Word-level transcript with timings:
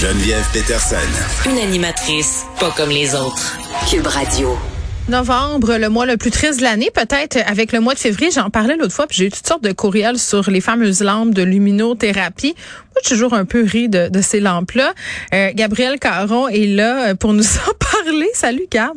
Geneviève 0.00 0.46
Peterson. 0.52 0.96
Une 1.50 1.56
animatrice 1.56 2.44
pas 2.60 2.70
comme 2.76 2.90
les 2.90 3.14
autres. 3.14 3.58
Cube 3.88 4.06
Radio. 4.06 4.54
Novembre, 5.08 5.78
le 5.78 5.88
mois 5.88 6.04
le 6.04 6.18
plus 6.18 6.30
triste 6.30 6.58
de 6.58 6.64
l'année, 6.64 6.90
peut-être 6.92 7.38
avec 7.46 7.72
le 7.72 7.80
mois 7.80 7.94
de 7.94 7.98
février. 7.98 8.30
J'en 8.30 8.50
parlais 8.50 8.76
l'autre 8.76 8.92
fois, 8.92 9.06
puis 9.06 9.16
j'ai 9.16 9.26
eu 9.28 9.30
toutes 9.30 9.46
sortes 9.46 9.64
de 9.64 9.72
courriels 9.72 10.18
sur 10.18 10.50
les 10.50 10.60
fameuses 10.60 11.00
lampes 11.00 11.32
de 11.32 11.42
luminothérapie. 11.42 12.54
Moi, 12.94 13.00
j'ai 13.02 13.08
toujours 13.08 13.32
un 13.32 13.46
peu 13.46 13.64
ri 13.64 13.88
de, 13.88 14.10
ces 14.20 14.40
lampes-là. 14.40 14.92
Euh, 15.32 15.52
Gabriel 15.54 15.98
Caron 15.98 16.48
est 16.48 16.66
là 16.66 17.08
euh, 17.08 17.14
pour 17.14 17.32
nous 17.32 17.44
en 17.66 18.04
parler. 18.04 18.28
Salut, 18.34 18.66
Gab. 18.70 18.92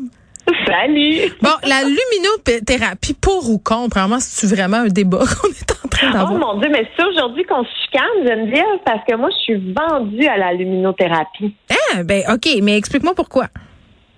Salut. 0.65 1.31
Bon, 1.41 1.49
la 1.63 1.81
luminothérapie, 1.83 3.13
pour 3.13 3.49
ou 3.49 3.57
contre, 3.59 3.97
vraiment, 3.97 4.19
c'est 4.19 4.47
vraiment 4.47 4.77
un 4.77 4.87
débat 4.87 5.19
qu'on 5.41 5.49
est 5.49 5.71
en 5.83 5.87
train 5.87 6.11
d'avoir? 6.11 6.33
Oh 6.33 6.37
mon 6.37 6.59
Dieu, 6.59 6.69
mais 6.71 6.87
c'est 6.95 7.05
aujourd'hui 7.05 7.43
qu'on 7.43 7.63
se 7.63 7.69
chicane, 7.83 8.27
Geneviève, 8.27 8.79
parce 8.85 9.01
que 9.07 9.15
moi, 9.15 9.29
je 9.31 9.37
suis 9.37 9.73
vendue 9.73 10.27
à 10.27 10.37
la 10.37 10.53
luminothérapie. 10.53 11.53
Ah, 11.69 12.03
ben, 12.03 12.23
OK, 12.29 12.47
mais 12.61 12.77
explique-moi 12.77 13.13
pourquoi. 13.15 13.47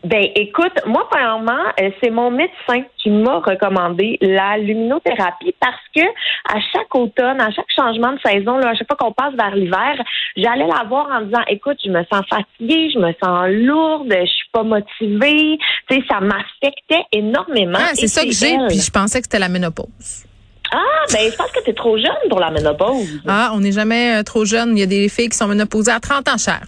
Ben, 0.04 0.24
écoute, 0.36 0.74
moi, 0.88 1.08
premièrement, 1.12 1.64
euh, 1.80 1.92
c'est 2.02 2.10
mon 2.10 2.32
médecin 2.32 2.84
qui 2.98 3.12
m'a 3.12 3.38
recommandé 3.38 4.18
la 4.20 4.58
luminothérapie 4.58 5.54
parce 5.60 5.78
que 5.96 6.02
à 6.50 6.60
chaque 6.74 6.94
automne, 6.96 7.40
à 7.40 7.52
chaque 7.52 7.70
changement 7.76 8.14
de 8.14 8.20
saison, 8.26 8.58
là, 8.58 8.70
à 8.70 8.74
chaque 8.74 8.88
fois 8.88 8.98
qu'on 8.98 9.12
passe 9.12 9.36
vers 9.36 9.56
l'hiver, 9.56 9.96
j'allais 10.36 10.66
la 10.66 10.84
voir 10.88 11.08
en 11.12 11.22
disant, 11.22 11.42
écoute, 11.48 11.78
je 11.86 11.92
me 11.92 12.04
sens 12.12 12.24
fatiguée, 12.28 12.90
je 12.92 12.98
me 12.98 13.14
sens 13.24 13.48
lourde, 13.50 14.12
je 14.12 14.26
suis 14.26 14.50
pas 14.52 14.64
motivée. 14.64 15.60
Tu 15.88 15.96
sais, 15.96 16.04
ça 16.10 16.20
m'affectait 16.20 17.06
énormément. 17.12 17.80
Ah, 17.80 17.92
c'est 17.94 18.08
ça 18.08 18.24
que 18.24 18.32
j'ai, 18.32 18.58
puis 18.70 18.80
je 18.80 18.92
pensais 18.92 19.20
que 19.20 19.26
c'était 19.26 19.40
la 19.40 19.50
ménopause. 19.50 20.26
Ah, 20.74 20.78
ben, 21.12 21.30
je 21.30 21.36
pense 21.36 21.52
que 21.52 21.64
tu 21.64 21.70
es 21.70 21.74
trop 21.74 21.98
jeune 21.98 22.30
pour 22.30 22.40
la 22.40 22.50
ménopause. 22.50 23.22
Ah, 23.28 23.52
on 23.54 23.60
n'est 23.60 23.74
jamais 23.74 24.20
euh, 24.20 24.24
trop 24.24 24.46
jeune. 24.46 24.78
Il 24.78 24.80
y 24.80 24.84
a 24.84 24.88
des 24.88 25.10
filles 25.10 25.30
qui 25.30 25.38
sont 25.38 25.48
ménopausées 25.48 25.92
à 25.92 26.00
30 26.00 26.28
ans, 26.30 26.38
cher. 26.38 26.62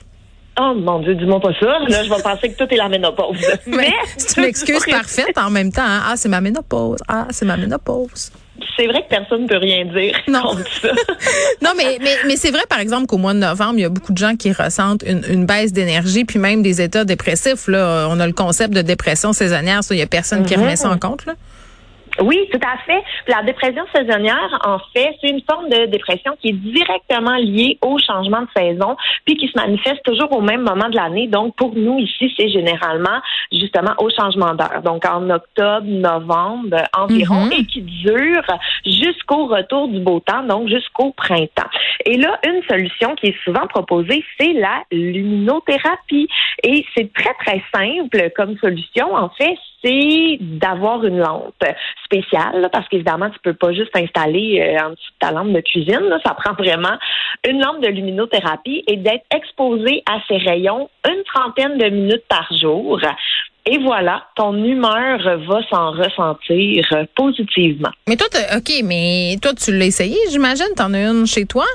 Oh 0.60 0.74
mon 0.76 1.00
Dieu, 1.00 1.16
dis-moi 1.16 1.40
pas 1.40 1.54
ça. 1.60 1.80
Là, 1.88 2.04
je 2.04 2.10
vais 2.10 2.22
penser 2.22 2.52
que 2.52 2.64
tout 2.64 2.72
est 2.72 2.78
la 2.78 2.88
ménopause. 2.88 3.38
Mais, 3.66 3.92
c'est 4.18 4.38
une 4.38 4.48
excuse 4.48 4.86
parfaite 4.86 5.38
en 5.38 5.50
même 5.50 5.72
temps. 5.72 5.82
Hein. 5.84 6.04
Ah, 6.06 6.14
c'est 6.16 6.30
ma 6.30 6.42
ménopause. 6.42 7.00
Ah, 7.08 7.28
c'est 7.32 7.46
ma 7.46 7.58
ménopause. 7.58 8.32
C'est 8.78 8.86
vrai 8.86 9.02
que 9.04 9.10
personne 9.10 9.44
ne 9.44 9.48
peut 9.48 9.58
rien 9.58 9.86
dire 9.86 10.16
non. 10.28 10.42
contre 10.42 10.72
ça. 10.82 10.90
non, 11.62 11.72
mais, 11.76 11.98
mais, 12.02 12.16
mais 12.28 12.36
c'est 12.36 12.52
vrai, 12.52 12.62
par 12.70 12.80
exemple, 12.80 13.08
qu'au 13.08 13.18
mois 13.18 13.34
de 13.34 13.40
novembre, 13.40 13.76
il 13.78 13.82
y 13.82 13.86
a 13.86 13.90
beaucoup 13.90 14.14
de 14.14 14.18
gens 14.18 14.36
qui 14.36 14.52
ressentent 14.52 15.04
une, 15.08 15.24
une 15.28 15.46
baisse 15.46 15.74
d'énergie, 15.74 16.24
puis 16.24 16.38
même 16.38 16.62
des 16.62 16.82
états 16.82 17.04
dépressifs. 17.04 17.68
Là, 17.68 18.08
on 18.10 18.20
a 18.20 18.28
le 18.28 18.34
concept 18.34 18.74
de 18.74 18.84
dépression 18.84 19.34
saisonnière. 19.34 19.84
Ça, 19.84 19.96
il 19.96 20.00
y 20.00 20.04
a 20.04 20.08
personne 20.08 20.46
qui 20.46 20.56
remet 20.56 20.76
ça 20.76 20.90
en 20.90 21.00
compte. 21.00 21.26
Là. 21.26 21.34
Oui, 22.22 22.38
tout 22.52 22.60
à 22.66 22.78
fait. 22.86 23.04
La 23.28 23.42
dépression 23.44 23.84
saisonnière, 23.94 24.60
en 24.66 24.78
fait, 24.94 25.16
c'est 25.22 25.30
une 25.30 25.42
forme 25.50 25.70
de 25.70 25.86
dépression 25.88 26.36
qui 26.42 26.50
est 26.50 26.54
directement 26.54 27.36
liée 27.36 27.78
au 27.82 27.98
changement 27.98 28.42
de 28.42 28.48
saison, 28.56 28.96
puis 29.26 29.36
qui 29.36 29.48
se 29.48 29.58
manifeste 29.58 30.04
toujours 30.04 30.32
au 30.32 30.42
même 30.42 30.62
moment 30.62 30.90
de 30.90 30.96
l'année. 30.96 31.28
Donc, 31.28 31.56
pour 31.56 31.74
nous 31.76 32.00
ici, 32.00 32.34
c'est 32.38 32.50
généralement 32.50 33.20
justement 33.52 33.94
au 33.98 34.10
changement 34.10 34.54
d'heure. 34.54 34.82
Donc, 34.84 35.06
en 35.06 35.30
octobre, 35.30 35.88
novembre 35.88 36.84
environ, 36.96 37.48
mm-hmm. 37.48 37.62
et 37.62 37.66
qui 37.66 37.82
dure 37.82 38.46
jusqu'au 38.86 39.48
retour 39.48 39.88
du 39.88 40.00
beau 40.00 40.20
temps, 40.20 40.44
donc 40.44 40.68
jusqu'au 40.68 41.12
printemps. 41.12 41.70
Et 42.06 42.18
là, 42.18 42.40
une 42.46 42.62
solution 42.70 43.16
qui 43.16 43.28
est 43.28 43.44
souvent 43.44 43.66
proposée, 43.68 44.24
c'est 44.40 44.54
la 44.54 44.84
luminothérapie. 44.92 46.28
Et 46.64 46.86
c'est 46.96 47.12
très, 47.14 47.34
très 47.46 47.64
simple 47.74 48.32
comme 48.36 48.58
solution. 48.58 49.16
En 49.16 49.30
fait, 49.30 49.58
c'est 49.84 50.38
d'avoir 50.40 51.04
une 51.06 51.20
lampe 51.20 51.64
spéciale, 52.04 52.70
parce 52.72 52.88
qu'évidemment, 52.90 53.30
tu 53.30 53.40
peux 53.40 53.54
pas 53.54 53.74
juste 53.74 53.96
installer 53.96 54.60
euh, 54.62 54.86
en 54.86 54.90
dessous 54.92 55.12
de 55.12 55.20
ta 55.20 55.32
lampe 55.32 55.52
de 55.52 55.62
cuisine. 55.62 56.20
Ça 56.26 56.34
prend 56.34 56.54
vraiment 56.54 56.98
une 57.48 57.62
lampe 57.62 57.82
de 57.82 57.88
luminothérapie 57.88 58.84
et 58.88 58.98
d'être 58.98 59.26
exposé 59.36 60.04
à 60.10 60.20
ces 60.28 60.38
rayons 60.38 60.90
une 61.08 61.24
trentaine 61.24 61.78
de 61.78 61.90
minutes 61.90 62.26
par 62.30 62.48
jour. 62.62 63.00
Et 63.66 63.78
voilà, 63.78 64.26
ton 64.36 64.54
humeur 64.62 65.20
va 65.48 65.62
s'en 65.70 65.92
ressentir 65.92 66.86
positivement. 67.16 67.92
Mais 68.10 68.18
toi, 68.18 68.28
OK, 68.58 68.72
mais 68.84 69.38
toi, 69.42 69.54
tu 69.54 69.72
l'as 69.78 69.86
essayé, 69.86 70.18
j'imagine? 70.30 70.74
T'en 70.76 70.94
as 70.94 71.10
une 71.10 71.26
chez 71.26 71.46
toi? 71.46 71.66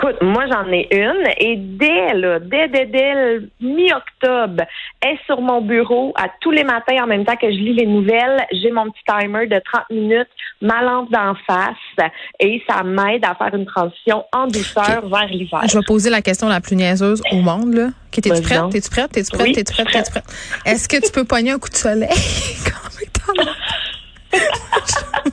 Écoute, 0.00 0.16
moi 0.22 0.44
j'en 0.46 0.70
ai 0.70 0.86
une 0.92 1.24
et 1.38 1.56
dès 1.56 2.14
là, 2.14 2.38
dès 2.38 2.68
dès, 2.68 2.86
dès 2.86 3.40
mi-octobre, 3.60 4.62
est 5.04 5.18
sur 5.26 5.40
mon 5.40 5.60
bureau 5.60 6.12
à 6.16 6.28
tous 6.40 6.52
les 6.52 6.62
matins 6.62 7.02
en 7.02 7.06
même 7.06 7.24
temps 7.24 7.34
que 7.34 7.50
je 7.50 7.56
lis 7.56 7.74
les 7.74 7.86
nouvelles. 7.86 8.46
J'ai 8.52 8.70
mon 8.70 8.90
petit 8.90 9.02
timer 9.08 9.46
de 9.48 9.60
30 9.72 9.90
minutes, 9.90 10.28
ma 10.62 10.82
lampe 10.82 11.10
d'en 11.10 11.34
face 11.46 12.10
et 12.38 12.62
ça 12.68 12.84
m'aide 12.84 13.24
à 13.24 13.34
faire 13.34 13.52
une 13.54 13.66
transition 13.66 14.24
en 14.32 14.46
douceur 14.46 15.08
vers 15.08 15.26
l'hiver. 15.26 15.62
Je 15.68 15.78
vais 15.78 15.84
poser 15.84 16.10
la 16.10 16.22
question 16.22 16.48
la 16.48 16.60
plus 16.60 16.76
niaiseuse 16.76 17.20
au 17.32 17.36
monde 17.36 17.74
là. 17.74 17.88
T'es-tu 18.12 18.42
prête? 18.42 18.70
T'es-tu 18.70 18.90
prête? 18.90 19.10
T'es-tu 19.10 19.30
prête? 19.30 19.54
T'es-tu 19.54 19.72
prête? 19.72 19.92
T'es-tu 19.92 20.10
prête? 20.10 20.24
Est-ce 20.64 20.88
que 20.88 21.04
tu 21.04 21.10
peux 21.10 21.24
pogner 21.24 21.50
un 21.52 21.58
coup 21.58 21.68
de 21.68 21.76
soleil? 21.76 22.08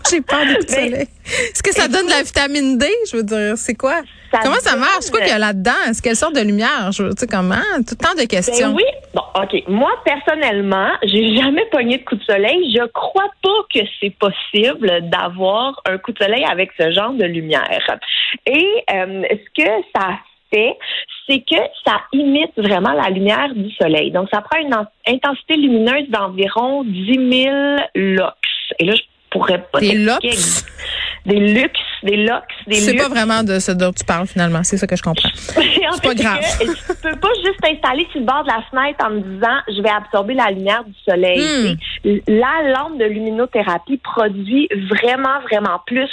J'ai 0.10 0.22
peur 0.22 0.46
du 0.46 0.68
soleil. 0.68 1.08
Est-ce 1.26 1.64
que 1.64 1.74
ça 1.74 1.88
donne 1.88 2.06
de 2.06 2.12
la 2.12 2.22
vitamine 2.24 2.78
D? 2.78 2.88
Je 3.10 3.18
veux 3.18 3.24
dire, 3.24 3.58
c'est 3.58 3.76
quoi? 3.76 4.02
comment 4.44 4.56
ça 4.56 4.76
marche? 4.76 5.02
C'est 5.02 5.12
quoi 5.12 5.22
qu'il 5.22 5.30
y 5.30 5.34
a 5.34 5.40
là-dedans? 5.40 5.72
Est-ce 5.88 6.02
quelle 6.02 6.16
sorte 6.16 6.36
de 6.36 6.42
lumière? 6.42 6.92
Je 6.92 7.04
veux 7.04 7.10
dire, 7.10 7.28
comment? 7.30 7.56
Tout 7.78 7.96
le 8.00 8.06
temps 8.06 8.22
de 8.22 8.28
questions. 8.28 8.70
Ben 8.70 8.76
oui. 8.76 8.84
Bon, 9.14 9.22
OK. 9.36 9.64
Moi, 9.68 9.92
personnellement, 10.04 10.90
j'ai 11.04 11.36
jamais 11.36 11.66
pogné 11.72 11.98
de 11.98 12.04
coup 12.04 12.16
de 12.16 12.24
soleil. 12.24 12.74
Je 12.76 12.86
crois 12.88 13.30
pas 13.42 13.50
que 13.74 13.80
c'est 14.00 14.14
possible 14.18 15.10
d'avoir 15.10 15.82
un 15.88 15.98
coup 15.98 16.12
de 16.12 16.24
soleil 16.24 16.46
avec 16.46 16.72
ce 16.80 16.92
genre 16.92 17.14
de 17.14 17.26
lumière. 17.26 17.68
Et 18.46 18.84
euh, 18.94 19.24
ce 19.32 19.64
que 19.64 19.70
ça 19.96 20.20
fait, 20.52 20.78
c'est 21.28 21.40
que 21.40 21.62
ça 21.86 22.02
imite 22.14 22.52
vraiment 22.58 22.94
la 22.94 23.10
lumière 23.10 23.54
du 23.54 23.72
soleil. 23.76 24.12
Donc, 24.12 24.30
ça 24.32 24.42
prend 24.42 24.60
une 24.60 24.76
intensité 25.08 25.56
lumineuse 25.56 26.10
d'environ 26.10 26.84
10 26.84 27.44
000 27.44 27.56
lux. 27.96 28.22
Et 28.80 28.86
là, 28.86 28.94
je 28.96 29.02
pourrais 29.36 29.62
pas 29.72 29.80
Des 29.80 29.94
lux? 29.94 30.66
Des 31.26 31.40
lux, 31.40 31.72
des 32.04 32.18
lux, 32.18 32.30
des 32.68 32.76
C'est 32.76 32.94
pas 32.96 33.10
vraiment 33.10 33.42
de 33.42 33.58
ce 33.58 33.72
dont 33.72 33.92
tu 33.92 34.06
parles, 34.06 34.28
finalement. 34.28 34.64
C'est 34.64 34.78
ça 34.78 34.86
que 34.86 34.96
je 34.96 35.02
comprends. 35.02 35.30
c'est 35.34 36.04
pas 36.04 36.14
grave. 36.14 36.40
Que, 36.60 36.66
tu 36.66 37.02
peux 37.02 37.20
pas 37.20 37.34
juste 37.44 37.60
t'installer 37.62 38.08
sur 38.12 38.20
le 38.20 38.28
bord 38.28 38.44
de 38.44 38.50
la 38.50 38.62
fenêtre 38.70 39.04
en 39.04 39.10
me 39.10 39.22
disant, 39.22 39.58
je 39.68 39.82
vais 39.82 39.90
absorber 39.90 40.36
la 40.36 40.52
lumière 40.52 40.84
du 40.84 40.94
soleil. 41.08 41.40
Hmm. 41.40 42.18
La 42.28 42.72
lampe 42.72 43.00
de 43.00 43.06
luminothérapie 43.06 43.98
produit 43.98 44.70
vraiment, 44.92 45.42
vraiment 45.50 45.82
plus 45.88 46.12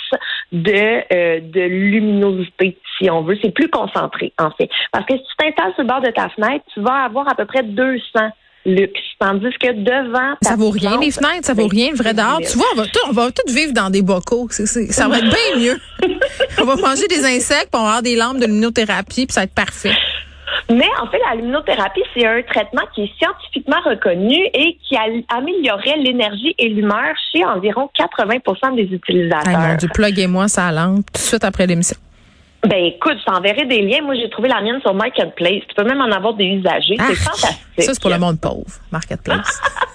de, 0.53 1.03
euh, 1.13 1.41
de 1.43 1.61
luminosité, 1.61 2.79
si 2.97 3.11
on 3.11 3.21
veut. 3.23 3.39
C'est 3.43 3.53
plus 3.53 3.69
concentré, 3.69 4.33
en 4.39 4.51
fait. 4.53 4.71
Parce 4.93 5.05
que 5.05 5.15
si 5.15 5.23
tu 5.23 5.37
t'installes 5.37 5.75
sur 5.75 5.83
le 5.83 5.89
bord 5.89 6.01
de 6.01 6.11
ta 6.11 6.31
fenêtre, 6.31 6.65
tu 6.73 6.81
vas 6.81 7.05
avoir 7.05 7.29
à 7.31 7.35
peu 7.35 7.45
près 7.45 7.63
200 7.63 8.01
luxe. 8.65 9.01
Tandis 9.19 9.55
que 9.61 9.73
devant. 9.73 10.35
Ça 10.43 10.57
vaut 10.57 10.71
rien, 10.71 10.99
les 10.99 11.11
fenêtres, 11.11 11.45
ça 11.45 11.55
vaut 11.55 11.69
rien, 11.69 11.91
le 11.91 11.97
vrai 11.97 12.15
dehors. 12.15 12.41
Tu 12.41 12.57
vois, 12.57 12.67
on 12.75 12.77
va, 12.77 12.85
tout, 12.87 13.01
on 13.09 13.13
va 13.13 13.31
tout 13.31 13.53
vivre 13.53 13.73
dans 13.73 13.91
des 13.91 14.03
bocaux. 14.03 14.49
ça 14.51 15.09
va 15.09 15.19
être 15.19 15.25
bien 15.25 15.59
mieux. 15.59 15.81
on 16.61 16.65
va 16.65 16.77
manger 16.77 17.07
des 17.09 17.25
insectes, 17.25 17.69
puis 17.71 17.81
on 17.81 17.83
va 17.83 17.89
avoir 17.89 18.03
des 18.03 18.17
lampes 18.17 18.39
de 18.39 18.47
luminothérapie, 18.47 19.27
puis 19.27 19.33
ça 19.33 19.41
va 19.41 19.45
être 19.45 19.55
parfait. 19.55 19.93
Mais 20.71 20.89
en 21.01 21.07
fait, 21.09 21.19
la 21.29 21.37
luminothérapie, 21.37 22.03
c'est 22.15 22.27
un 22.27 22.43
traitement 22.43 22.83
qui 22.95 23.03
est 23.03 23.13
scientifiquement 23.19 23.81
reconnu 23.85 24.37
et 24.55 24.79
qui 24.89 24.97
améliorerait 25.29 25.99
l'énergie 25.99 26.55
et 26.59 26.69
l'humeur 26.69 27.15
chez 27.33 27.45
environ 27.45 27.91
80% 27.99 28.77
des 28.77 28.83
utilisateurs. 28.83 29.49
Hey, 29.49 29.57
mon 29.57 29.75
Dieu, 29.77 29.89
pluguez-moi 29.93 30.49
sa 30.49 30.73
lampe 30.73 31.07
tout 31.13 31.21
de 31.21 31.27
suite 31.27 31.45
après 31.45 31.67
l'émission. 31.67 31.97
Ben 32.69 32.85
écoute, 32.85 33.17
je 33.19 33.25
t'enverrai 33.25 33.65
des 33.65 33.83
liens. 33.83 34.03
Moi, 34.03 34.15
j'ai 34.15 34.31
trouvé 34.31 34.49
la 34.49 34.61
mienne 34.61 34.81
sur 34.83 34.95
Marketplace. 34.95 35.63
Tu 35.69 35.75
peux 35.75 35.85
même 35.85 36.01
en 36.01 36.11
avoir 36.13 36.35
des 36.35 36.45
usagers. 36.45 36.97
c'est 36.97 37.15
fantastique. 37.17 37.59
Ça, 37.79 37.95
c'est 37.95 38.01
pour 38.01 38.11
le 38.11 38.19
monde 38.19 38.41
pauvre, 38.41 38.65
Marketplace. 38.93 39.61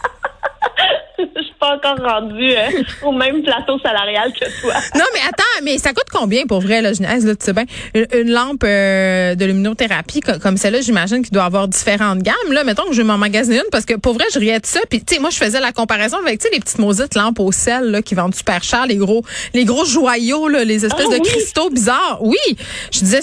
je 1.36 1.42
suis 1.42 1.54
pas 1.60 1.76
encore 1.76 1.98
rendue 1.98 2.52
euh, 2.52 2.84
au 3.04 3.12
même 3.12 3.42
plateau 3.44 3.80
salarial 3.80 4.32
que 4.34 4.46
toi. 4.62 4.74
non, 4.96 5.06
mais 5.14 5.20
attends, 5.28 5.64
mais 5.64 5.78
ça 5.78 5.94
coûte 5.94 6.08
combien 6.12 6.46
pour 6.46 6.62
vrai, 6.62 6.82
la 6.82 6.94
Genèse, 6.94 7.26
là, 7.26 7.36
tu 7.36 7.46
sais 7.46 7.54
bien? 7.54 7.66
Une, 7.94 8.32
lampe 8.32 8.64
euh, 8.64 9.36
de 9.36 9.46
luminothérapie 9.46 10.22
comme 10.22 10.58
celle-là, 10.58 10.82
j'imagine 10.82 11.24
qu'il 11.24 11.32
doit 11.32 11.46
avoir 11.46 11.68
différentes 11.68 12.20
gammes. 12.20 12.36
Là, 12.52 12.64
mettons 12.64 12.84
que 12.86 12.94
je 12.94 12.98
vais 12.98 13.08
m'en 13.08 13.18
magasiner 13.18 13.58
une 13.58 13.70
parce 13.72 13.86
que 13.86 13.96
pour 13.96 14.14
vrai, 14.14 14.26
je 14.34 14.40
riais 14.40 14.60
de 14.60 14.66
ça. 14.66 14.80
Puis, 14.90 15.04
tu 15.04 15.16
sais, 15.16 15.22
moi, 15.22 15.30
je 15.30 15.38
faisais 15.38 15.60
la 15.60 15.72
comparaison 15.72 16.18
avec, 16.18 16.40
tu 16.40 16.48
sais, 16.48 16.54
les 16.54 16.60
petites 16.60 16.80
maudites 16.80 17.16
lampes 17.16 17.40
au 17.40 17.52
sel, 17.52 17.92
là, 17.92 18.02
qui 18.02 18.16
vendent 18.16 18.36
super 18.36 18.64
cher, 18.64 18.86
les 18.86 18.96
gros, 18.96 19.24
les 19.54 19.66
gros 19.66 19.86
joyaux, 19.86 20.48
là, 20.48 20.64
les 20.64 20.86
espèces 20.86 21.08
ah 21.12 21.18
de 21.18 21.24
cristaux 21.24 21.70
bizarres. 21.70 22.20
Oui. 22.22 22.38
Je 22.92 23.00
disais, 23.00 23.20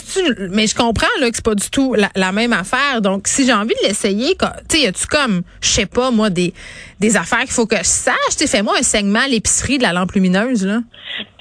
mais 0.51 0.67
je 0.67 0.75
comprends, 0.75 1.07
là, 1.21 1.31
que 1.31 1.37
c'est 1.37 1.45
pas 1.45 1.55
du 1.55 1.71
tout 1.71 1.95
la, 1.95 2.33
même 2.33 2.53
affaire. 2.53 3.01
Donc, 3.01 3.29
si 3.29 3.47
j'ai 3.47 3.53
envie 3.53 3.75
de 3.83 3.89
l'essayer, 3.89 4.37
tu 4.37 4.47
sais, 4.69 4.81
y 4.83 4.87
a-tu 4.87 5.07
comme, 5.07 5.43
je 5.61 5.69
sais 5.69 5.87
pas, 5.87 6.11
moi, 6.11 6.31
des, 6.31 6.53
des 7.01 7.17
affaires 7.17 7.41
qu'il 7.41 7.51
faut 7.53 7.67
que 7.67 7.77
je 7.77 7.83
sache? 7.83 8.15
Fais-moi 8.47 8.75
un 8.79 8.83
segment 8.83 9.21
à 9.21 9.29
l'épicerie 9.29 9.79
de 9.79 9.83
la 9.83 9.93
lampe 9.93 10.13
lumineuse, 10.13 10.65
là. 10.65 10.81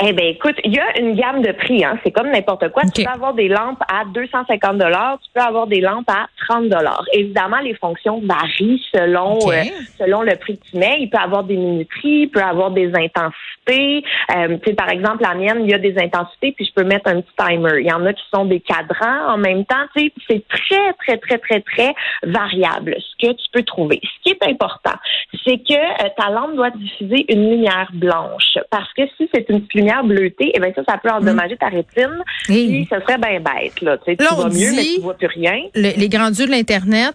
Eh 0.06 0.12
bien, 0.12 0.26
écoute, 0.26 0.56
il 0.66 0.74
y 0.74 0.80
a 0.80 1.00
une 1.00 1.16
gamme 1.16 1.42
de 1.42 1.54
prix. 1.54 1.86
Hein. 1.86 1.98
C'est 2.04 2.12
comme 2.12 2.30
n'importe 2.30 2.70
quoi. 2.70 2.84
Tu 2.94 3.04
peux 3.04 3.10
avoir 3.10 3.34
des 3.34 3.48
lampes 3.48 3.82
à 3.88 4.04
250 4.06 4.78
dollars, 4.78 5.18
tu 5.24 5.30
peux 5.34 5.40
avoir 5.40 5.66
des 5.68 5.80
lampes 5.80 6.10
à 6.10 6.28
30 6.50 6.68
dollars. 6.68 7.06
Évidemment, 7.14 7.60
les 7.60 7.74
fonctions 7.76 8.22
varient 8.22 8.84
selon 8.94 9.40
euh, 9.50 9.64
selon 9.98 10.22
le 10.22 10.36
prix 10.36 10.58
que 10.58 10.66
tu 10.72 10.78
mets. 10.78 10.98
Il 11.00 11.10
peut 11.10 11.20
avoir 11.20 11.44
des 11.46 11.56
minuteries, 11.56 12.24
il 12.24 12.28
peut 12.28 12.42
avoir 12.42 12.72
des 12.72 12.88
intensités. 12.88 14.04
Euh, 14.36 14.58
tu 14.58 14.70
sais, 14.70 14.74
par 14.74 14.90
exemple, 14.90 15.24
la 15.24 15.36
mienne, 15.36 15.62
il 15.64 15.70
y 15.70 15.74
a 15.74 15.78
des 15.78 15.98
intensités, 15.98 16.52
puis 16.52 16.66
je 16.66 16.74
peux 16.74 16.86
mettre 16.86 17.10
un 17.10 17.22
petit 17.22 17.36
timer. 17.38 17.80
Il 17.80 17.88
y 17.88 17.94
en 17.94 18.06
a 18.06 18.12
qui 18.14 18.24
sont 18.34 18.46
des 18.46 18.60
cadrans 18.60 19.34
en 19.34 19.38
même 19.38 19.64
temps. 19.64 19.86
Tu 19.96 20.04
sais, 20.04 20.14
c'est 20.30 20.48
très, 20.50 20.94
très, 20.94 21.18
très, 21.18 21.38
très, 21.38 21.62
très 21.62 21.96
variable 22.24 22.98
ce 23.00 23.28
que 23.28 23.34
tu 23.34 23.46
peux 23.54 23.64
trouver. 23.64 24.02
Ce 24.04 24.24
qui 24.24 24.32
est 24.32 24.50
important, 24.50 24.98
c'est 25.46 25.60
que 25.60 25.74
euh, 25.74 26.10
ta 26.18 26.30
lampe 26.30 26.56
doit 26.56 26.72
diffuser 26.72 27.26
une 27.32 27.50
lumière 27.52 27.90
blanche. 27.94 28.58
Parce 28.70 28.92
que 28.94 29.04
si 29.18 29.30
c'est 29.34 29.48
une 29.50 29.66
lumière 29.74 29.93
bleutée, 30.02 30.52
eh 30.54 30.60
bien 30.60 30.72
ça, 30.76 30.82
ça 30.88 30.98
peut 30.98 31.10
endommager 31.10 31.58
ta 31.58 31.68
rétine. 31.68 32.24
Puis 32.46 32.88
ce 32.90 33.00
serait 33.02 33.18
bien 33.18 33.40
bête. 33.40 33.82
Là. 33.82 33.98
Tu, 33.98 34.12
sais, 34.12 34.18
tu 34.18 34.26
vois 34.26 34.50
mieux, 34.50 34.72
mais 34.76 34.84
tu 34.96 35.02
vois 35.02 35.14
plus 35.14 35.28
rien. 35.28 35.60
les 35.76 36.10
grands 36.10 36.32
dieux 36.32 36.46
de 36.46 36.52
l'Internet 36.52 37.14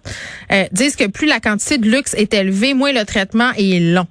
euh, 0.51 0.65
disent 0.71 0.95
que 0.95 1.07
plus 1.07 1.27
la 1.27 1.39
quantité 1.39 1.77
de 1.77 1.89
luxe 1.89 2.13
est 2.13 2.33
élevée, 2.33 2.73
moins 2.73 2.93
le 2.93 3.05
traitement 3.05 3.51
est 3.57 3.79
long. 3.79 4.07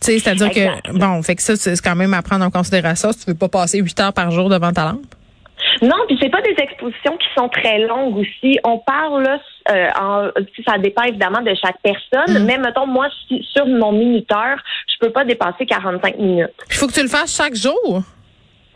C'est-à-dire 0.00 0.50
que, 0.50 0.98
bon, 0.98 1.22
fait 1.22 1.36
que 1.36 1.42
ça, 1.42 1.56
c'est 1.56 1.78
quand 1.80 1.96
même 1.96 2.14
à 2.14 2.22
prendre 2.22 2.44
en 2.44 2.50
considération 2.50 3.12
si 3.12 3.18
tu 3.18 3.26
veux 3.26 3.36
pas 3.36 3.48
passer 3.48 3.78
huit 3.78 3.98
heures 4.00 4.14
par 4.14 4.30
jour 4.30 4.48
devant 4.48 4.72
ta 4.72 4.84
lampe. 4.92 5.14
Non, 5.82 5.96
puis 6.06 6.18
c'est 6.20 6.28
pas 6.28 6.42
des 6.42 6.54
expositions 6.58 7.16
qui 7.16 7.26
sont 7.36 7.48
très 7.48 7.78
longues 7.78 8.16
aussi. 8.16 8.58
On 8.64 8.78
parle 8.78 9.22
là, 9.22 9.38
euh, 9.70 9.88
en, 9.98 10.28
ça 10.66 10.78
dépend 10.78 11.02
évidemment 11.02 11.40
de 11.40 11.54
chaque 11.54 11.78
personne, 11.82 12.42
mm. 12.42 12.44
mais 12.44 12.58
mettons 12.58 12.86
moi 12.86 13.08
sur 13.52 13.66
mon 13.66 13.92
minuteur, 13.92 14.56
je 14.88 15.06
peux 15.06 15.12
pas 15.12 15.24
dépasser 15.24 15.66
45 15.66 16.18
minutes. 16.18 16.50
Il 16.68 16.74
faut 16.74 16.86
que 16.86 16.92
tu 16.92 17.02
le 17.02 17.08
fasses 17.08 17.34
chaque 17.36 17.54
jour? 17.54 18.02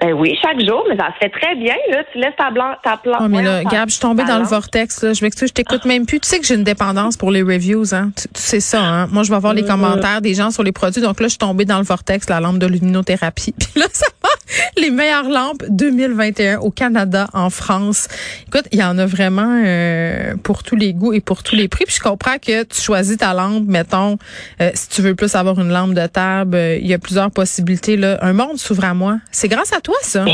Ben 0.01 0.13
oui, 0.13 0.37
chaque 0.43 0.61
jour, 0.61 0.85
mais 0.89 0.97
ça 0.97 1.07
se 1.15 1.19
fait 1.19 1.31
très 1.31 1.55
bien. 1.55 1.75
Là. 1.91 2.03
Tu 2.13 2.19
laisses 2.19 2.35
ta, 2.37 2.51
blanc, 2.51 2.75
ta 2.83 2.97
plante. 2.97 3.19
Oh, 3.21 3.29
mais 3.29 3.43
là, 3.43 3.63
Gab, 3.63 3.89
je 3.89 3.95
suis 3.95 4.01
tombée 4.01 4.25
dans 4.25 4.39
le 4.39 4.45
vortex. 4.45 5.03
Là. 5.03 5.13
Je 5.13 5.25
m'excuse, 5.25 5.49
je 5.49 5.55
t'écoute 5.55 5.85
même 5.85 6.05
plus. 6.05 6.19
Tu 6.19 6.29
sais 6.29 6.41
que 6.41 6.47
j'ai 6.47 6.57
une 6.57 6.65
dépendance 6.65 7.17
pour 7.17 7.31
les 7.31 7.43
reviews. 7.43 7.95
Hein? 7.95 8.11
Tu, 8.17 8.29
sais 8.35 8.59
ça. 8.59 8.83
Hein? 8.83 9.07
Moi, 9.13 9.23
je 9.23 9.33
vais 9.33 9.39
voir 9.39 9.55
les 9.55 9.63
mm. 9.63 9.69
commentaires 9.69 10.21
des 10.21 10.35
gens 10.35 10.51
sur 10.51 10.65
les 10.65 10.73
produits. 10.73 11.01
Donc 11.01 11.21
là, 11.21 11.27
je 11.27 11.31
suis 11.31 11.39
tombée 11.39 11.65
dans 11.65 11.79
le 11.79 11.85
vortex, 11.85 12.29
la 12.29 12.41
lampe 12.41 12.59
de 12.59 12.67
luminothérapie. 12.67 13.53
Puis 13.59 13.81
là, 13.81 13.87
ça. 13.93 14.07
Les 14.77 14.91
meilleures 14.91 15.29
lampes 15.29 15.65
2021 15.69 16.59
au 16.59 16.71
Canada, 16.71 17.27
en 17.33 17.51
France. 17.51 18.09
Écoute, 18.49 18.67
il 18.73 18.79
y 18.79 18.85
en 18.85 18.99
a 18.99 19.07
vraiment 19.07 19.63
euh, 19.65 20.35
pour 20.43 20.63
tous 20.63 20.77
les 20.77 20.93
goûts 20.93 21.13
et 21.13 21.21
pour 21.21 21.43
tous 21.43 21.57
les 21.57 21.69
prix. 21.69 21.85
Puis 21.85 21.97
je 21.97 22.03
comprends 22.03 22.39
que 22.39 22.65
tu 22.65 22.81
choisis 22.81 23.17
ta 23.17 23.35
lampe, 23.35 23.65
mettons, 23.67 24.19
euh, 24.61 24.71
si 24.75 24.89
tu 24.89 25.03
veux 25.03 25.15
plus 25.15 25.35
avoir 25.35 25.59
une 25.59 25.71
lampe 25.71 25.95
de 25.95 26.07
table, 26.07 26.57
euh, 26.57 26.77
il 26.77 26.87
y 26.87 26.95
a 26.95 26.99
plusieurs 26.99 27.31
possibilités. 27.31 27.97
Là. 27.97 28.19
Un 28.23 28.33
monde 28.33 28.59
s'ouvre 28.59 28.85
à 28.85 28.95
moi. 28.95 29.19
C'est 29.31 29.49
grâce 29.49 29.73
à 29.73 29.81
toi, 29.81 29.97
ça. 30.03 30.25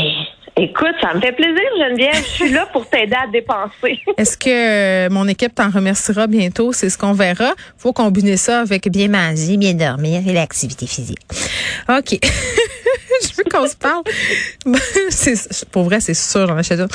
Écoute, 0.57 0.95
ça 1.01 1.13
me 1.13 1.21
fait 1.21 1.31
plaisir, 1.31 1.63
Geneviève. 1.79 2.13
Je 2.15 2.29
suis 2.29 2.51
là 2.51 2.67
pour 2.73 2.87
t'aider 2.87 3.15
à 3.15 3.25
dépenser. 3.31 3.99
Est-ce 4.17 4.37
que 4.37 5.09
mon 5.09 5.27
équipe 5.27 5.55
t'en 5.55 5.69
remerciera 5.69 6.27
bientôt? 6.27 6.73
C'est 6.73 6.89
ce 6.89 6.97
qu'on 6.97 7.13
verra. 7.13 7.53
faut 7.77 7.93
combiner 7.93 8.35
ça 8.35 8.59
avec 8.59 8.89
bien 8.89 9.07
manger, 9.07 9.55
bien 9.55 9.73
dormir 9.73 10.21
et 10.27 10.33
l'activité 10.33 10.87
physique. 10.87 11.21
OK. 11.89 12.19
je 13.29 13.35
veux 13.37 13.43
qu'on 13.43 13.67
se 13.67 13.75
parle. 13.75 14.03
pour 15.71 15.83
vrai, 15.83 15.99
c'est 15.99 16.13
sûr, 16.13 16.47
j'en 16.47 16.57
achète 16.57 16.79
une. 16.79 16.87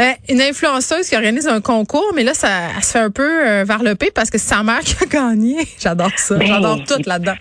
Euh, 0.00 0.12
une 0.28 0.40
influenceuse 0.40 1.08
qui 1.08 1.16
organise 1.16 1.46
un 1.46 1.60
concours, 1.60 2.12
mais 2.14 2.22
là, 2.22 2.34
ça 2.34 2.68
se 2.80 2.92
fait 2.92 2.98
un 2.98 3.10
peu 3.10 3.46
euh, 3.46 3.64
varloper 3.64 4.10
parce 4.10 4.30
que 4.30 4.38
c'est 4.38 4.54
sa 4.54 4.62
mère 4.62 4.80
qui 4.84 4.96
a 5.02 5.06
gagné. 5.06 5.56
J'adore 5.78 6.10
ça. 6.16 6.36
Ben, 6.36 6.46
J'adore 6.46 6.78
tout 6.84 7.02
là-dedans. 7.06 7.34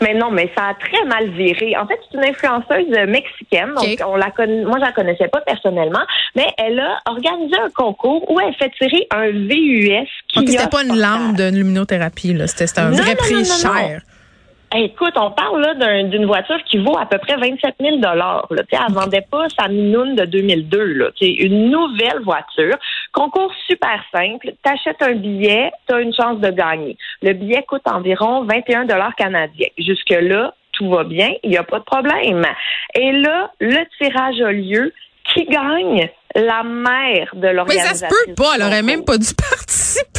Mais 0.00 0.14
non, 0.14 0.30
mais 0.30 0.50
ça 0.56 0.68
a 0.68 0.74
très 0.74 1.04
mal 1.06 1.30
viré. 1.30 1.76
En 1.76 1.86
fait, 1.86 1.98
c'est 2.10 2.18
une 2.18 2.24
influenceuse 2.24 3.08
mexicaine. 3.08 3.74
Donc, 3.74 4.02
on 4.06 4.16
la 4.16 4.30
connaît, 4.30 4.64
moi, 4.64 4.78
je 4.78 4.84
la 4.84 4.92
connaissais 4.92 5.28
pas 5.28 5.40
personnellement, 5.42 6.02
mais 6.34 6.46
elle 6.58 6.80
a 6.80 7.00
organisé 7.06 7.54
un 7.56 7.70
concours 7.70 8.30
où 8.30 8.40
elle 8.40 8.54
fait 8.54 8.70
tirer 8.78 9.06
un 9.10 9.30
VUS 9.30 10.08
qui 10.28 10.38
Donc, 10.38 10.48
c'était 10.48 10.68
pas 10.68 10.82
une 10.82 10.98
lampe 10.98 11.36
de 11.36 11.50
luminothérapie, 11.50 12.32
là. 12.32 12.46
C'était 12.46 12.80
un 12.80 12.90
vrai 12.90 13.14
prix 13.14 13.44
cher. 13.44 14.02
Écoute, 14.74 15.12
on 15.16 15.30
parle 15.30 15.60
là 15.60 16.02
d'une 16.04 16.24
voiture 16.24 16.58
qui 16.64 16.78
vaut 16.78 16.96
à 16.96 17.04
peu 17.04 17.18
près 17.18 17.36
27 17.36 17.74
000 17.78 17.96
dollars. 17.98 18.48
Elle 18.50 18.94
vendait 18.94 19.26
pas 19.30 19.46
sa 19.58 19.68
Minoune 19.68 20.14
de 20.14 20.24
2002. 20.24 20.84
Là. 20.94 21.10
une 21.20 21.70
nouvelle 21.70 22.22
voiture. 22.24 22.76
Concours 23.12 23.52
super 23.68 24.02
simple. 24.14 24.52
T'achètes 24.62 25.02
un 25.02 25.12
billet, 25.12 25.70
tu 25.86 25.94
as 25.94 26.00
une 26.00 26.14
chance 26.14 26.38
de 26.40 26.50
gagner. 26.50 26.96
Le 27.20 27.34
billet 27.34 27.64
coûte 27.68 27.82
environ 27.84 28.44
21 28.44 28.86
dollars 28.86 29.14
canadiens. 29.14 29.68
Jusque-là, 29.76 30.54
tout 30.72 30.88
va 30.88 31.04
bien, 31.04 31.32
il 31.42 31.50
n'y 31.50 31.58
a 31.58 31.64
pas 31.64 31.78
de 31.78 31.84
problème. 31.84 32.44
Et 32.94 33.12
là, 33.12 33.50
le 33.60 33.84
tirage 33.98 34.40
a 34.40 34.52
lieu. 34.52 34.92
Qui 35.32 35.44
gagne? 35.44 36.10
La 36.34 36.64
mère 36.64 37.30
de 37.34 37.46
l'organisation. 37.46 37.92
Mais 37.92 37.96
ça 37.96 38.08
se 38.08 38.26
peut 38.26 38.34
pas. 38.34 38.54
Elle 38.56 38.62
aurait 38.62 38.82
même 38.82 39.04
pas 39.04 39.18
dû 39.18 39.28
participer. 39.50 40.11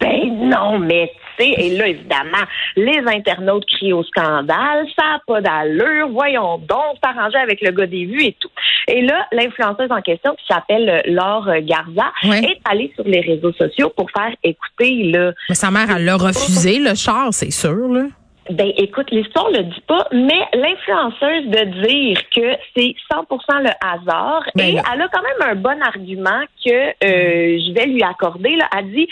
Ben 0.00 0.48
non, 0.48 0.78
mais 0.78 1.12
tu 1.38 1.44
sais, 1.44 1.50
et 1.58 1.76
là, 1.76 1.88
évidemment, 1.88 2.44
les 2.76 3.02
internautes 3.06 3.66
crient 3.66 3.92
au 3.92 4.02
scandale, 4.04 4.86
ça 4.98 5.04
n'a 5.04 5.22
pas 5.26 5.40
d'allure, 5.40 6.08
voyons 6.08 6.58
donc, 6.58 6.96
s'arranger 7.02 7.38
avec 7.38 7.60
le 7.60 7.70
gars 7.70 7.86
des 7.86 8.06
vues 8.06 8.24
et 8.24 8.36
tout. 8.38 8.50
Et 8.88 9.02
là, 9.02 9.26
l'influenceuse 9.32 9.90
en 9.90 10.00
question, 10.00 10.34
qui 10.34 10.46
s'appelle 10.48 11.02
Laure 11.06 11.50
Garza, 11.62 12.12
est 12.24 12.60
allée 12.64 12.92
sur 12.94 13.04
les 13.04 13.20
réseaux 13.20 13.52
sociaux 13.52 13.92
pour 13.94 14.10
faire 14.10 14.34
écouter 14.42 15.10
le... 15.12 15.34
Mais 15.48 15.54
sa 15.54 15.70
mère, 15.70 15.88
elle 15.94 16.04
l'a 16.04 16.16
refusé, 16.16 16.78
le 16.78 16.94
char, 16.94 17.28
c'est 17.32 17.50
sûr, 17.50 17.88
là. 17.88 18.04
Ben, 18.50 18.72
écoute, 18.76 19.10
l'histoire 19.12 19.48
le 19.50 19.62
dit 19.62 19.82
pas, 19.86 20.06
mais 20.12 20.42
l'influenceuse 20.54 21.46
de 21.46 21.64
dire 21.86 22.18
que 22.34 22.56
c'est 22.76 22.94
100% 23.12 23.62
le 23.62 23.70
hasard, 23.80 24.42
ben 24.54 24.66
et 24.66 24.76
elle 24.76 25.02
a 25.02 25.08
quand 25.08 25.22
même 25.22 25.50
un 25.50 25.54
bon 25.54 25.80
argument 25.82 26.42
que 26.64 26.70
euh, 26.70 26.92
je 27.02 27.72
vais 27.72 27.86
lui 27.86 28.02
accorder. 28.02 28.56
Là. 28.56 28.68
Elle 28.76 28.90
dit, 28.90 29.08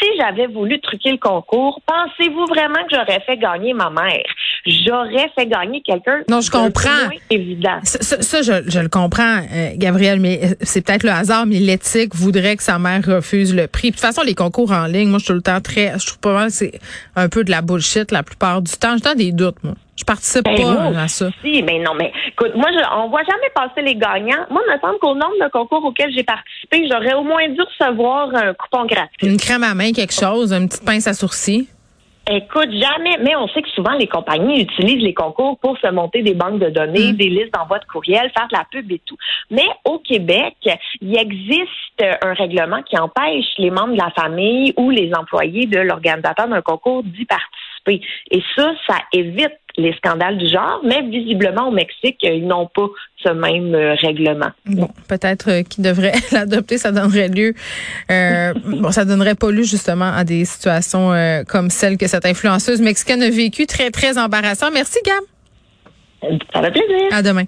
si 0.00 0.08
j'avais 0.18 0.46
voulu 0.46 0.80
truquer 0.80 1.12
le 1.12 1.18
concours, 1.18 1.80
pensez-vous 1.86 2.46
vraiment 2.46 2.82
que 2.88 2.96
j'aurais 2.96 3.20
fait 3.20 3.36
gagner 3.36 3.74
ma 3.74 3.90
mère? 3.90 4.24
J'aurais 4.66 5.30
fait 5.34 5.46
gagner 5.46 5.82
quelqu'un. 5.82 6.20
Non, 6.28 6.40
je 6.40 6.50
comprends. 6.50 6.90
évident. 7.30 7.78
Ça, 7.82 8.42
je, 8.42 8.68
je, 8.68 8.78
le 8.78 8.88
comprends, 8.88 9.38
euh, 9.52 9.70
Gabriel, 9.76 10.20
mais 10.20 10.40
euh, 10.42 10.54
c'est 10.60 10.84
peut-être 10.84 11.02
le 11.02 11.10
hasard, 11.10 11.46
mais 11.46 11.58
l'éthique 11.58 12.14
voudrait 12.14 12.56
que 12.56 12.62
sa 12.62 12.78
mère 12.78 13.02
refuse 13.04 13.54
le 13.54 13.66
prix. 13.66 13.90
De 13.90 13.94
toute 13.94 14.00
façon, 14.00 14.22
les 14.22 14.34
concours 14.34 14.72
en 14.72 14.86
ligne, 14.86 15.08
moi, 15.08 15.18
je 15.18 15.24
suis 15.24 15.32
tout 15.32 15.34
le 15.34 15.42
temps 15.42 15.60
très, 15.60 15.98
je 15.98 16.06
trouve 16.06 16.20
pas 16.20 16.34
mal, 16.34 16.50
c'est 16.50 16.78
un 17.16 17.28
peu 17.28 17.44
de 17.44 17.50
la 17.50 17.62
bullshit 17.62 18.10
la 18.10 18.22
plupart 18.22 18.62
du 18.62 18.72
temps. 18.72 18.96
J'ai 19.02 19.14
des 19.14 19.32
doutes, 19.32 19.62
moi. 19.62 19.74
Je 20.00 20.04
participe 20.04 20.44
ben 20.44 20.56
pas 20.56 20.98
à 21.02 21.08
ça. 21.08 21.28
Si, 21.44 21.62
mais 21.62 21.78
non, 21.78 21.92
mais 21.94 22.10
écoute, 22.28 22.52
moi, 22.54 22.68
je, 22.72 22.78
on 22.96 23.10
voit 23.10 23.22
jamais 23.22 23.50
passer 23.54 23.82
les 23.82 23.96
gagnants. 23.96 24.46
Moi, 24.50 24.62
il 24.66 24.74
me 24.74 24.80
semble 24.80 24.98
qu'au 24.98 25.14
nombre 25.14 25.34
de 25.38 25.50
concours 25.50 25.84
auxquels 25.84 26.10
j'ai 26.16 26.24
participé, 26.24 26.88
j'aurais 26.90 27.12
au 27.12 27.22
moins 27.22 27.46
dû 27.50 27.60
recevoir 27.60 28.34
un 28.34 28.54
coupon 28.54 28.86
gratuit. 28.86 29.26
Une 29.26 29.36
crème 29.36 29.62
à 29.62 29.74
main, 29.74 29.92
quelque 29.92 30.14
chose, 30.14 30.54
une 30.54 30.68
petite 30.68 30.86
pince 30.86 31.06
à 31.06 31.12
sourcils. 31.12 31.68
Écoute, 32.28 32.70
jamais, 32.70 33.16
mais 33.22 33.34
on 33.34 33.48
sait 33.48 33.62
que 33.62 33.68
souvent 33.70 33.92
les 33.92 34.06
compagnies 34.06 34.62
utilisent 34.62 35.02
les 35.02 35.14
concours 35.14 35.58
pour 35.58 35.76
se 35.78 35.90
monter 35.90 36.22
des 36.22 36.34
banques 36.34 36.60
de 36.60 36.68
données, 36.68 37.12
mm. 37.12 37.16
des 37.16 37.28
listes 37.28 37.54
d'envoi 37.54 37.78
de 37.78 37.84
courriel, 37.86 38.30
faire 38.36 38.46
de 38.48 38.56
la 38.56 38.64
pub 38.70 38.90
et 38.92 39.00
tout. 39.04 39.16
Mais 39.50 39.66
au 39.84 39.98
Québec, 39.98 40.54
il 41.00 41.16
existe 41.16 42.04
un 42.22 42.34
règlement 42.34 42.82
qui 42.82 42.98
empêche 42.98 43.46
les 43.58 43.70
membres 43.70 43.94
de 43.94 43.98
la 43.98 44.10
famille 44.10 44.72
ou 44.76 44.90
les 44.90 45.12
employés 45.14 45.66
de 45.66 45.80
l'organisateur 45.80 46.46
d'un 46.46 46.62
concours 46.62 47.02
d'y 47.02 47.24
participer. 47.24 48.06
Et 48.30 48.42
ça, 48.56 48.70
ça 48.86 48.96
évite 49.12 49.58
les 49.80 49.92
scandales 49.94 50.38
du 50.38 50.48
genre, 50.48 50.80
mais 50.84 51.02
visiblement 51.02 51.68
au 51.68 51.70
Mexique, 51.70 52.18
ils 52.22 52.46
n'ont 52.46 52.66
pas 52.66 52.88
ce 53.24 53.30
même 53.30 53.74
euh, 53.74 53.94
règlement. 53.94 54.50
Bon, 54.66 54.88
peut-être 55.08 55.50
euh, 55.50 55.62
qu'ils 55.62 55.84
devraient 55.84 56.12
l'adopter, 56.32 56.78
ça 56.78 56.92
donnerait 56.92 57.28
lieu, 57.28 57.54
euh, 58.10 58.52
bon, 58.64 58.90
ça 58.90 59.04
donnerait 59.04 59.34
pas 59.34 59.50
lieu 59.50 59.62
justement 59.62 60.12
à 60.12 60.24
des 60.24 60.44
situations 60.44 61.12
comme 61.48 61.70
celle 61.70 61.96
que 61.96 62.06
cette 62.06 62.26
influenceuse 62.26 62.80
mexicaine 62.80 63.22
a 63.22 63.30
vécue, 63.30 63.66
très 63.66 63.90
très 63.90 64.18
embarrassant. 64.18 64.70
Merci 64.72 64.98
Gab. 65.04 65.22
Ça 66.52 66.62
fait 66.62 66.70
plaisir. 66.70 67.08
À 67.12 67.22
demain. 67.22 67.44